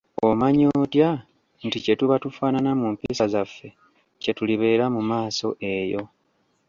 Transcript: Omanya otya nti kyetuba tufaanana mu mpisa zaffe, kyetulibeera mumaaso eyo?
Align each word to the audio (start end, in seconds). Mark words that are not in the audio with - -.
Omanya 0.27 0.65
otya 0.83 1.09
nti 1.65 1.77
kyetuba 1.83 2.15
tufaanana 2.23 2.71
mu 2.79 2.87
mpisa 2.93 3.25
zaffe, 3.33 3.67
kyetulibeera 4.21 4.85
mumaaso 4.93 5.47
eyo? 5.75 6.03